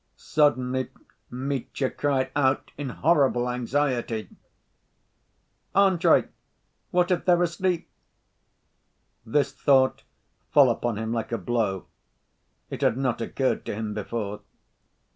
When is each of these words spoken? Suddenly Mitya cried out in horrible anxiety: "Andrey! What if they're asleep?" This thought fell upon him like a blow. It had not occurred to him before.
Suddenly 0.15 0.89
Mitya 1.29 1.91
cried 1.91 2.31
out 2.35 2.71
in 2.75 2.89
horrible 2.89 3.47
anxiety: 3.47 4.29
"Andrey! 5.75 6.23
What 6.89 7.11
if 7.11 7.25
they're 7.25 7.43
asleep?" 7.43 7.87
This 9.27 9.51
thought 9.51 10.01
fell 10.51 10.71
upon 10.71 10.97
him 10.97 11.13
like 11.13 11.31
a 11.31 11.37
blow. 11.37 11.85
It 12.71 12.81
had 12.81 12.97
not 12.97 13.21
occurred 13.21 13.63
to 13.67 13.75
him 13.75 13.93
before. 13.93 14.41